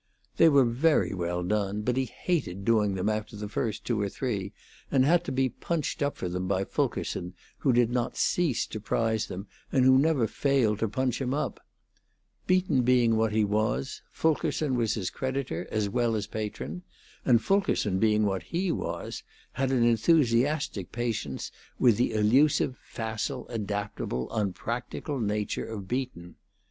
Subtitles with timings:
[0.37, 4.09] They were very well done, but he hated doing them after the first two or
[4.09, 4.51] three,
[4.89, 8.79] and had to be punched up for them by Fulkerson, who did not cease to
[8.79, 11.59] prize them, and who never failed to punch him up.
[12.47, 16.81] Beaton being what he was, Fulkerson was his creditor as well as patron;
[17.23, 19.21] and Fulkerson being what he was,
[19.51, 26.37] had an enthusiastic patience with the elusive, facile, adaptable, unpractical nature of Beaton.